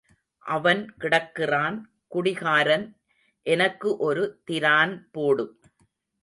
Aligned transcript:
அவன் 0.45 0.81
கிடக்கிறான் 0.99 1.77
குடிகாரன் 2.07 2.85
எனக்கு 3.45 3.97
ஒரு 3.97 4.23
திரான் 4.51 4.95
போடு. 5.11 5.45